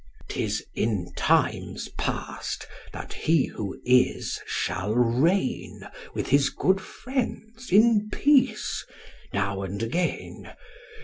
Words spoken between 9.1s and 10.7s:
now and again.